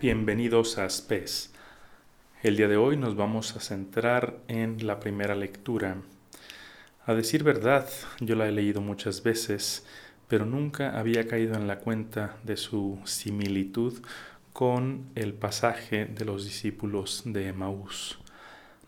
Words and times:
Bienvenidos 0.00 0.78
a 0.78 0.88
SPES. 0.88 1.52
El 2.42 2.56
día 2.56 2.68
de 2.68 2.78
hoy 2.78 2.96
nos 2.96 3.16
vamos 3.16 3.54
a 3.54 3.60
centrar 3.60 4.38
en 4.48 4.86
la 4.86 4.98
primera 4.98 5.34
lectura. 5.34 5.98
A 7.04 7.12
decir 7.12 7.44
verdad, 7.44 7.86
yo 8.18 8.34
la 8.34 8.48
he 8.48 8.50
leído 8.50 8.80
muchas 8.80 9.22
veces, 9.22 9.84
pero 10.26 10.46
nunca 10.46 10.98
había 10.98 11.28
caído 11.28 11.52
en 11.52 11.66
la 11.66 11.80
cuenta 11.80 12.38
de 12.44 12.56
su 12.56 12.98
similitud 13.04 14.02
con 14.54 15.10
el 15.16 15.34
pasaje 15.34 16.06
de 16.06 16.24
los 16.24 16.46
discípulos 16.46 17.24
de 17.26 17.48
Emaús. 17.48 18.18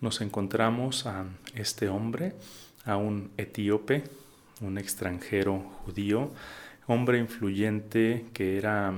Nos 0.00 0.22
encontramos 0.22 1.04
a 1.04 1.26
este 1.54 1.90
hombre, 1.90 2.36
a 2.86 2.96
un 2.96 3.32
etíope, 3.36 4.04
un 4.62 4.78
extranjero 4.78 5.58
judío, 5.84 6.30
hombre 6.86 7.18
influyente 7.18 8.24
que 8.32 8.56
era 8.56 8.94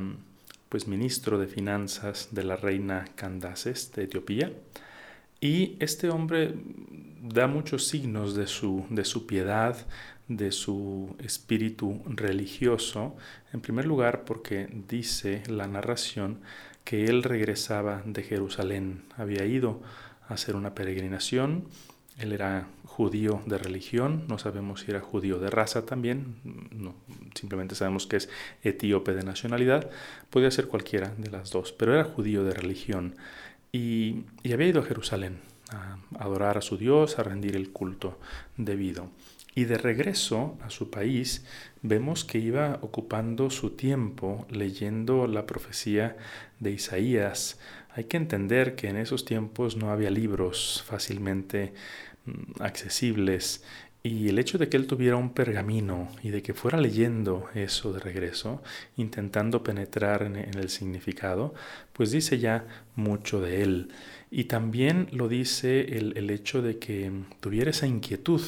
pues 0.74 0.88
ministro 0.88 1.38
de 1.38 1.46
finanzas 1.46 2.30
de 2.32 2.42
la 2.42 2.56
reina 2.56 3.04
Candaces 3.14 3.92
de 3.92 4.02
Etiopía. 4.02 4.52
Y 5.40 5.76
este 5.78 6.10
hombre 6.10 6.52
da 7.22 7.46
muchos 7.46 7.86
signos 7.86 8.34
de 8.34 8.48
su, 8.48 8.84
de 8.90 9.04
su 9.04 9.24
piedad, 9.24 9.76
de 10.26 10.50
su 10.50 11.14
espíritu 11.20 12.02
religioso, 12.06 13.14
en 13.52 13.60
primer 13.60 13.86
lugar 13.86 14.24
porque 14.24 14.68
dice 14.88 15.44
la 15.46 15.68
narración 15.68 16.40
que 16.82 17.04
él 17.04 17.22
regresaba 17.22 18.02
de 18.04 18.24
Jerusalén, 18.24 19.04
había 19.16 19.44
ido 19.44 19.80
a 20.28 20.34
hacer 20.34 20.56
una 20.56 20.74
peregrinación, 20.74 21.68
él 22.18 22.32
era 22.32 22.68
judío 22.84 23.42
de 23.46 23.58
religión, 23.58 24.24
no 24.28 24.38
sabemos 24.38 24.80
si 24.80 24.90
era 24.90 25.00
judío 25.00 25.38
de 25.38 25.50
raza 25.50 25.84
también, 25.84 26.36
no, 26.70 26.94
simplemente 27.34 27.74
sabemos 27.74 28.06
que 28.06 28.16
es 28.16 28.28
etíope 28.62 29.14
de 29.14 29.24
nacionalidad, 29.24 29.90
podía 30.30 30.50
ser 30.50 30.68
cualquiera 30.68 31.12
de 31.18 31.30
las 31.30 31.50
dos, 31.50 31.72
pero 31.72 31.94
era 31.94 32.04
judío 32.04 32.44
de 32.44 32.54
religión 32.54 33.16
y, 33.72 34.22
y 34.42 34.52
había 34.52 34.68
ido 34.68 34.80
a 34.80 34.84
Jerusalén 34.84 35.40
a 35.70 35.98
adorar 36.18 36.58
a 36.58 36.62
su 36.62 36.76
Dios, 36.76 37.18
a 37.18 37.22
rendir 37.22 37.56
el 37.56 37.70
culto 37.70 38.18
debido. 38.56 39.10
Y 39.56 39.64
de 39.64 39.78
regreso 39.78 40.58
a 40.62 40.70
su 40.70 40.90
país 40.90 41.44
vemos 41.82 42.24
que 42.24 42.38
iba 42.38 42.78
ocupando 42.82 43.50
su 43.50 43.70
tiempo 43.70 44.46
leyendo 44.50 45.28
la 45.28 45.46
profecía 45.46 46.16
de 46.58 46.72
Isaías. 46.72 47.60
Hay 47.94 48.04
que 48.04 48.16
entender 48.16 48.74
que 48.74 48.88
en 48.88 48.96
esos 48.96 49.24
tiempos 49.24 49.76
no 49.76 49.90
había 49.90 50.10
libros 50.10 50.82
fácilmente 50.86 51.72
mm, 52.26 52.62
accesibles 52.62 53.62
y 54.06 54.28
el 54.28 54.38
hecho 54.38 54.58
de 54.58 54.68
que 54.68 54.76
él 54.76 54.86
tuviera 54.86 55.16
un 55.16 55.32
pergamino 55.32 56.10
y 56.22 56.28
de 56.28 56.42
que 56.42 56.52
fuera 56.52 56.78
leyendo 56.78 57.48
eso 57.54 57.90
de 57.94 58.00
regreso, 58.00 58.62
intentando 58.98 59.62
penetrar 59.62 60.24
en, 60.24 60.36
el 60.36 60.68
significado, 60.68 61.54
pues 61.94 62.10
dice 62.10 62.38
ya 62.38 62.66
mucho 62.96 63.40
de 63.40 63.62
él. 63.62 63.88
Y 64.30 64.44
también 64.44 65.08
lo 65.10 65.26
dice 65.28 65.96
el, 65.96 66.28
hecho 66.28 66.60
de 66.60 66.78
que 66.78 67.10
tuviera 67.40 67.70
esa 67.70 67.86
inquietud 67.86 68.42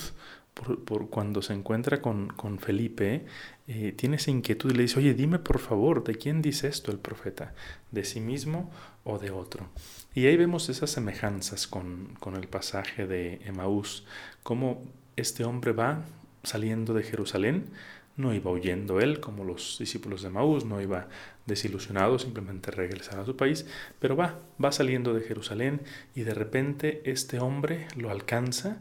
por, 0.53 1.09
cuando 1.09 1.41
se 1.41 1.55
encuentra 1.55 2.03
con, 2.03 2.59
Felipe, 2.59 3.25
eh, 3.69 3.93
tiene 3.93 4.17
esa 4.17 4.31
inquietud 4.31 4.71
y 4.71 4.75
le 4.75 4.83
dice, 4.83 4.99
oye, 4.99 5.15
dime 5.15 5.39
por 5.39 5.59
favor, 5.59 6.05
¿de 6.05 6.15
quién 6.15 6.43
dice 6.43 6.69
esto 6.69 6.93
el 6.93 6.99
profeta? 6.99 7.55
¿De 7.91 8.05
sí 8.05 8.21
mismo 8.21 8.71
o 9.05 9.19
de 9.19 9.31
otro? 9.31 9.69
Y 10.15 10.27
ahí 10.27 10.37
vemos 10.37 10.69
esas 10.69 10.91
semejanzas 10.91 11.67
con, 11.67 12.15
con 12.21 12.37
el 12.37 12.49
pasaje 12.49 13.07
de 13.07 13.41
Emaús, 13.45 14.07
cómo 14.43 14.83
este 15.17 15.45
hombre 15.45 15.73
va 15.73 16.05
saliendo 16.43 16.95
de 16.95 17.03
Jerusalén, 17.03 17.71
no 18.17 18.33
iba 18.33 18.51
huyendo 18.51 19.01
él 19.01 19.21
como 19.21 19.45
los 19.45 19.77
discípulos 19.79 20.23
de 20.23 20.31
Maús, 20.31 20.65
no 20.65 20.81
iba 20.81 21.09
desilusionado, 21.45 22.19
simplemente 22.19 22.71
regresar 22.71 23.21
a 23.21 23.27
su 23.27 23.37
país, 23.37 23.67
pero 23.99 24.17
va, 24.17 24.39
va 24.63 24.73
saliendo 24.73 25.15
de 25.15 25.21
Jerusalén 25.23 25.83
y 26.15 26.23
de 26.23 26.35
repente 26.35 27.03
este 27.05 27.39
hombre 27.41 27.87
lo 27.97 28.11
alcanza 28.11 28.79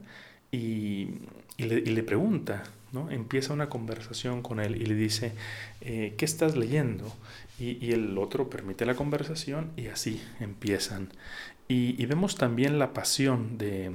y, 0.51 1.19
le, 1.57 2.03
pregunta, 2.03 2.63
¿no? 2.95 3.11
empieza 3.11 3.53
una 3.53 3.69
conversación 3.69 4.41
con 4.41 4.59
él 4.59 4.81
y 4.81 4.85
le 4.85 4.95
dice, 4.95 5.33
eh, 5.81 6.15
¿qué 6.17 6.25
estás 6.25 6.55
leyendo? 6.55 7.15
Y, 7.59 7.91
el 7.91 8.17
otro 8.17 8.49
permite 8.49 8.85
la 8.85 8.95
conversación 8.95 9.71
y 9.77 9.87
así 9.87 10.21
empiezan. 10.39 11.09
Y, 11.67 12.01
y 12.01 12.05
vemos 12.07 12.35
también 12.35 12.79
la 12.79 12.93
pasión 12.93 13.59
de, 13.59 13.91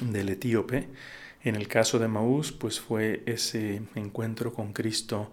del 0.00 0.28
etíope, 0.28 0.88
en 1.46 1.54
el 1.54 1.68
caso 1.68 2.00
de 2.00 2.08
Maús, 2.08 2.50
pues 2.50 2.80
fue 2.80 3.22
ese 3.26 3.82
encuentro 3.94 4.52
con 4.52 4.72
Cristo 4.72 5.32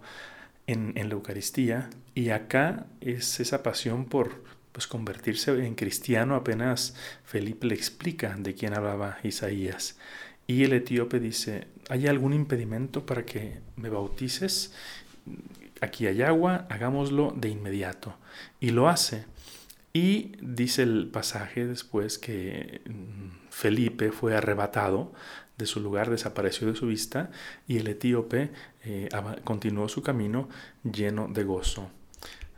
en, 0.66 0.94
la 0.94 1.14
Eucaristía 1.14 1.90
y 2.14 2.30
acá 2.30 2.86
es 3.00 3.40
esa 3.40 3.62
pasión 3.62 4.04
por 4.04 4.44
pues, 4.70 4.86
convertirse 4.86 5.66
en 5.66 5.74
cristiano. 5.74 6.36
Apenas 6.36 6.94
Felipe 7.24 7.66
le 7.66 7.74
explica 7.74 8.36
de 8.38 8.54
quién 8.54 8.74
hablaba 8.74 9.18
Isaías. 9.24 9.98
Y 10.46 10.64
el 10.64 10.72
etíope 10.72 11.20
dice, 11.20 11.68
¿hay 11.88 12.06
algún 12.06 12.34
impedimento 12.34 13.06
para 13.06 13.24
que 13.24 13.60
me 13.76 13.88
bautices? 13.88 14.72
Aquí 15.80 16.06
hay 16.06 16.22
agua, 16.22 16.66
hagámoslo 16.70 17.32
de 17.36 17.48
inmediato. 17.48 18.14
Y 18.60 18.70
lo 18.70 18.88
hace. 18.88 19.24
Y 19.92 20.32
dice 20.40 20.82
el 20.82 21.06
pasaje 21.06 21.66
después 21.66 22.18
que 22.18 22.82
mm, 22.84 23.50
Felipe 23.50 24.10
fue 24.10 24.36
arrebatado 24.36 25.12
de 25.56 25.66
su 25.66 25.80
lugar, 25.80 26.10
desapareció 26.10 26.66
de 26.66 26.74
su 26.74 26.88
vista 26.88 27.30
y 27.68 27.78
el 27.78 27.86
etíope 27.86 28.50
eh, 28.82 29.08
continuó 29.44 29.88
su 29.88 30.02
camino 30.02 30.48
lleno 30.82 31.28
de 31.28 31.44
gozo. 31.44 31.90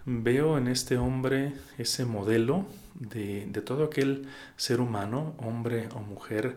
Veo 0.06 0.56
en 0.56 0.68
este 0.68 0.96
hombre 0.96 1.52
ese 1.78 2.04
modelo 2.04 2.64
de, 2.94 3.46
de 3.46 3.60
todo 3.60 3.84
aquel 3.84 4.28
ser 4.56 4.80
humano, 4.80 5.34
hombre 5.38 5.88
o 5.94 6.00
mujer, 6.00 6.56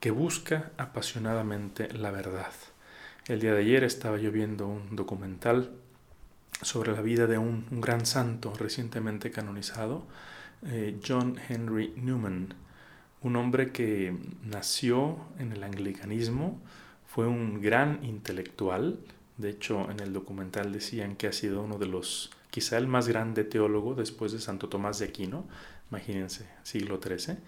que 0.00 0.10
busca 0.10 0.70
apasionadamente 0.76 1.92
la 1.92 2.10
verdad. 2.10 2.52
El 3.26 3.40
día 3.40 3.52
de 3.54 3.60
ayer 3.60 3.84
estaba 3.84 4.18
yo 4.18 4.32
viendo 4.32 4.66
un 4.66 4.96
documental 4.96 5.70
sobre 6.62 6.92
la 6.92 7.02
vida 7.02 7.26
de 7.26 7.38
un, 7.38 7.66
gran 7.80 8.06
santo 8.06 8.52
recientemente 8.58 9.30
canonizado, 9.30 10.06
eh, 10.62 10.98
John 11.06 11.38
Henry 11.48 11.92
Newman 11.96 12.54
un 13.22 13.36
hombre 13.36 13.72
que 13.72 14.16
nació 14.44 15.18
en 15.38 15.52
el 15.52 15.62
anglicanismo, 15.64 16.60
fue 17.06 17.26
un 17.26 17.60
gran 17.60 18.04
intelectual, 18.04 19.00
de 19.38 19.50
hecho 19.50 19.90
en 19.90 20.00
el 20.00 20.12
documental 20.12 20.72
decían 20.72 21.16
que 21.16 21.26
ha 21.26 21.32
sido 21.32 21.62
uno 21.62 21.78
de 21.78 21.86
los, 21.86 22.30
quizá 22.50 22.78
el 22.78 22.86
más 22.86 23.08
grande 23.08 23.44
teólogo 23.44 23.94
después 23.94 24.32
de 24.32 24.40
Santo 24.40 24.68
Tomás 24.68 24.98
de 24.98 25.06
Aquino, 25.06 25.46
imagínense, 25.90 26.46
siglo 26.62 27.00
XIII. 27.02 27.38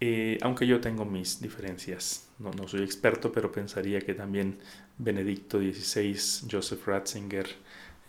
Eh, 0.00 0.38
aunque 0.42 0.66
yo 0.66 0.80
tengo 0.80 1.04
mis 1.04 1.40
diferencias, 1.40 2.28
no, 2.38 2.50
no, 2.50 2.68
soy 2.68 2.82
experto, 2.82 3.32
pero 3.32 3.50
pensaría 3.50 4.00
que 4.00 4.14
también 4.14 4.58
Benedicto 4.98 5.58
XVI, 5.58 6.48
Joseph 6.50 6.86
Ratzinger, 6.86 7.46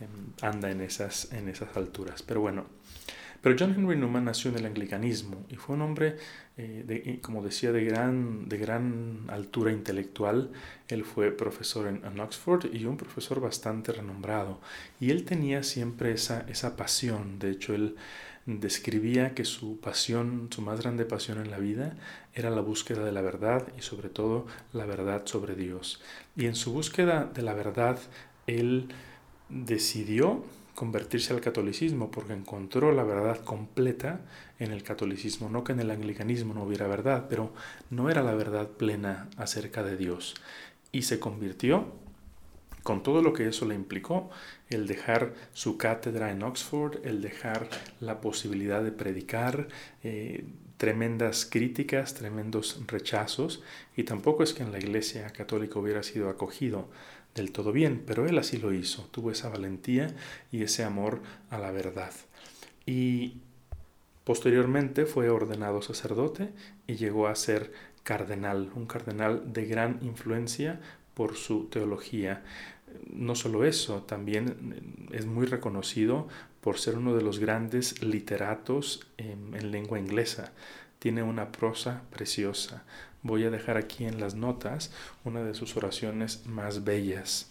em, 0.02 0.34
anda 0.42 0.70
en 0.70 0.82
esas, 0.82 1.32
en 1.32 1.48
esas 1.48 1.76
alturas. 1.78 2.24
Pero 2.24 2.42
bueno, 2.42 2.66
pero 3.42 3.56
John 3.58 3.74
Henry 3.78 3.96
Newman 3.96 4.26
nació 4.26 4.52
en 4.52 4.58
el 4.58 4.66
anglicanismo 4.66 5.46
y 5.50 5.56
fue 5.56 5.76
un 5.76 5.82
hombre, 5.82 6.18
eh, 6.58 7.20
como 7.22 7.44
decía, 7.44 7.72
de 7.72 7.86
gran, 7.86 8.50
de 8.50 8.58
gran 8.58 9.26
altura 9.30 9.72
intelectual. 9.72 10.52
Él 10.88 11.06
fue 11.06 11.32
profesor 11.32 11.88
en, 11.88 12.20
Oxford 12.20 12.66
y 12.74 12.86
un 12.86 12.98
profesor 12.98 13.40
bastante 13.40 13.92
renombrado. 13.92 14.60
Y 15.00 15.12
él 15.12 15.24
tenía 15.24 15.64
siempre 15.64 16.12
esa, 16.12 16.46
esa 16.50 16.76
pasión. 16.76 17.40
De 17.40 17.52
hecho, 17.52 17.76
él 17.76 17.96
describía 18.48 19.36
que 19.36 19.44
su 19.44 19.78
pasión, 19.80 20.48
su 20.52 20.62
más 20.62 20.82
grande 20.82 21.06
pasión 21.06 21.38
en 21.40 21.52
la 21.52 21.60
vida, 21.60 21.98
era 22.34 22.50
la 22.50 22.62
búsqueda 22.62 23.04
de 23.04 23.12
la 23.12 23.22
verdad 23.22 23.68
y 23.78 23.82
sobre 23.82 24.10
todo 24.10 24.48
la 24.72 24.86
verdad 24.86 25.24
sobre 25.26 25.56
Dios. 25.56 26.02
Y 26.36 26.46
en 26.46 26.56
su 26.56 26.72
búsqueda 26.72 27.26
de 27.26 27.42
la 27.42 27.54
verdad, 27.54 28.00
él 28.48 28.88
decidió 29.50 30.44
convertirse 30.76 31.34
al 31.34 31.42
catolicismo 31.42 32.10
porque 32.10 32.34
encontró 32.34 32.94
la 32.94 33.04
verdad 33.04 33.44
completa 33.44 34.22
en 34.60 34.72
el 34.72 34.84
catolicismo, 34.84 35.50
no 35.50 35.66
que 35.66 35.74
en 35.74 35.82
el 35.82 35.92
anglicanismo 35.92 36.54
no 36.54 36.64
hubiera 36.64 36.88
verdad, 36.88 37.26
pero 37.30 37.52
no 37.90 38.10
era 38.10 38.24
la 38.24 38.34
verdad 38.34 38.70
plena 38.70 39.28
acerca 39.36 39.84
de 39.84 39.98
Dios. 39.98 40.36
Y 40.94 41.02
se 41.02 41.20
convirtió 41.20 41.92
con 42.88 43.04
todo 43.04 43.22
lo 43.22 43.34
que 43.34 43.50
eso 43.50 43.66
le 43.66 43.76
implicó, 43.76 44.30
el 44.70 44.88
dejar 44.88 45.34
su 45.52 45.78
cátedra 45.78 46.32
en 46.32 46.42
Oxford, 46.42 47.06
el 47.06 47.22
dejar 47.22 47.68
la 48.00 48.22
posibilidad 48.22 48.82
de 48.82 48.94
predicar, 48.94 49.68
eh, 50.06 50.46
tremendas 50.78 51.46
críticas, 51.46 52.14
tremendos 52.14 52.80
rechazos, 52.88 53.62
y 53.98 54.04
tampoco 54.04 54.42
es 54.42 54.54
que 54.54 54.64
en 54.64 54.72
la 54.72 54.78
Iglesia 54.78 55.30
católica 55.32 55.80
hubiera 55.80 56.02
sido 56.02 56.30
acogido 56.30 56.88
del 57.36 57.52
todo 57.52 57.74
bien, 57.74 58.04
pero 58.08 58.26
él 58.26 58.38
así 58.38 58.56
lo 58.56 58.72
hizo, 58.72 59.02
tuvo 59.12 59.32
esa 59.32 59.50
valentía 59.50 60.16
y 60.54 60.64
ese 60.64 60.86
amor 60.86 61.22
a 61.50 61.58
la 61.58 61.72
verdad. 61.72 62.14
Y 62.86 63.42
posteriormente 64.24 65.06
fue 65.06 65.30
ordenado 65.30 65.82
sacerdote 65.82 66.52
y 66.88 66.96
llegó 66.96 67.28
a 67.28 67.36
ser 67.36 67.74
cardenal, 68.04 68.72
un 68.76 68.86
cardenal 68.86 69.52
de 69.52 69.66
gran 69.66 70.00
influencia 70.04 70.80
por 71.18 71.36
su 71.36 71.66
teología. 71.66 72.44
No 73.14 73.36
solo 73.36 73.66
eso, 73.66 74.04
también 74.04 75.08
es 75.12 75.26
muy 75.26 75.46
reconocido 75.46 76.28
por 76.62 76.80
ser 76.80 76.98
uno 76.98 77.16
de 77.16 77.22
los 77.22 77.40
grandes 77.40 78.02
literatos 78.04 79.08
en, 79.18 79.54
en 79.54 79.72
lengua 79.72 80.00
inglesa. 80.00 80.52
Tiene 81.00 81.24
una 81.24 81.52
prosa 81.52 82.04
preciosa. 82.12 82.84
Voy 83.24 83.44
a 83.44 83.50
dejar 83.50 83.78
aquí 83.78 84.06
en 84.06 84.20
las 84.20 84.36
notas 84.36 84.92
una 85.24 85.44
de 85.44 85.54
sus 85.54 85.76
oraciones 85.76 86.46
más 86.46 86.84
bellas. 86.84 87.50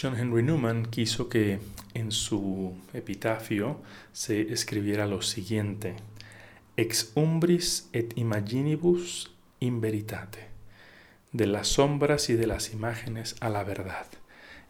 John 0.00 0.16
Henry 0.16 0.42
Newman 0.42 0.86
quiso 0.86 1.28
que 1.28 1.60
en 1.92 2.12
su 2.12 2.74
epitafio 2.94 3.80
se 4.12 4.52
escribiera 4.52 5.06
lo 5.06 5.20
siguiente: 5.20 5.96
Ex 6.76 7.12
umbris 7.14 7.88
et 7.92 8.16
imaginibus 8.16 9.30
in 9.60 9.80
veritate, 9.80 10.48
de 11.32 11.46
las 11.46 11.68
sombras 11.68 12.28
y 12.30 12.34
de 12.34 12.46
las 12.46 12.72
imágenes 12.72 13.36
a 13.40 13.48
la 13.48 13.64
verdad. 13.64 14.06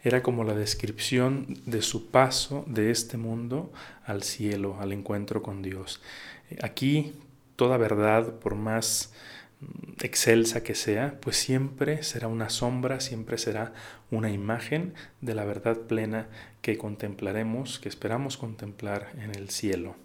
Era 0.03 0.21
como 0.21 0.43
la 0.43 0.53
descripción 0.53 1.59
de 1.65 1.81
su 1.81 2.07
paso 2.11 2.65
de 2.67 2.91
este 2.91 3.17
mundo 3.17 3.71
al 4.05 4.23
cielo, 4.23 4.77
al 4.79 4.91
encuentro 4.91 5.41
con 5.41 5.61
Dios. 5.61 6.01
Aquí 6.61 7.13
toda 7.55 7.77
verdad, 7.77 8.33
por 8.39 8.55
más 8.55 9.13
excelsa 10.01 10.63
que 10.63 10.75
sea, 10.75 11.19
pues 11.21 11.37
siempre 11.37 12.03
será 12.03 12.27
una 12.27 12.49
sombra, 12.49 12.99
siempre 12.99 13.37
será 13.37 13.73
una 14.11 14.29
imagen 14.29 14.93
de 15.21 15.35
la 15.35 15.45
verdad 15.45 15.77
plena 15.77 16.27
que 16.61 16.77
contemplaremos, 16.77 17.79
que 17.79 17.89
esperamos 17.89 18.37
contemplar 18.37 19.11
en 19.17 19.35
el 19.35 19.49
cielo. 19.49 19.95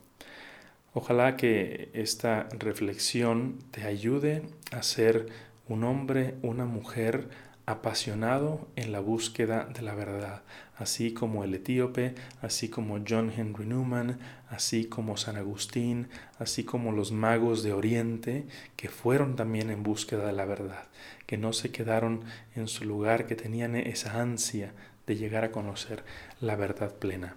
Ojalá 0.94 1.36
que 1.36 1.90
esta 1.92 2.48
reflexión 2.58 3.58
te 3.70 3.84
ayude 3.84 4.42
a 4.72 4.82
ser 4.82 5.28
un 5.68 5.84
hombre, 5.84 6.36
una 6.42 6.64
mujer 6.64 7.28
apasionado 7.68 8.66
en 8.76 8.92
la 8.92 9.00
búsqueda 9.00 9.66
de 9.66 9.82
la 9.82 9.94
verdad, 9.94 10.40
así 10.78 11.12
como 11.12 11.44
el 11.44 11.54
etíope, 11.54 12.14
así 12.40 12.70
como 12.70 12.98
John 13.06 13.30
Henry 13.36 13.66
Newman, 13.66 14.18
así 14.48 14.86
como 14.86 15.18
San 15.18 15.36
Agustín, 15.36 16.08
así 16.38 16.64
como 16.64 16.92
los 16.92 17.12
magos 17.12 17.62
de 17.62 17.74
Oriente, 17.74 18.46
que 18.76 18.88
fueron 18.88 19.36
también 19.36 19.68
en 19.68 19.82
búsqueda 19.82 20.24
de 20.24 20.32
la 20.32 20.46
verdad, 20.46 20.84
que 21.26 21.36
no 21.36 21.52
se 21.52 21.70
quedaron 21.70 22.22
en 22.56 22.68
su 22.68 22.86
lugar, 22.86 23.26
que 23.26 23.36
tenían 23.36 23.76
esa 23.76 24.18
ansia 24.18 24.72
de 25.06 25.16
llegar 25.16 25.44
a 25.44 25.52
conocer 25.52 26.04
la 26.40 26.56
verdad 26.56 26.94
plena. 26.94 27.36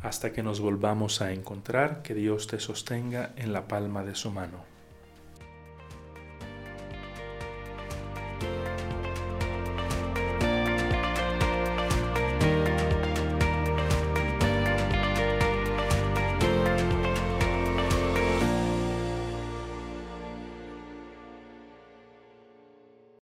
Hasta 0.00 0.32
que 0.32 0.42
nos 0.42 0.58
volvamos 0.58 1.22
a 1.22 1.32
encontrar, 1.32 2.02
que 2.02 2.14
Dios 2.14 2.48
te 2.48 2.58
sostenga 2.58 3.30
en 3.36 3.52
la 3.52 3.68
palma 3.68 4.02
de 4.02 4.16
su 4.16 4.32
mano. 4.32 4.71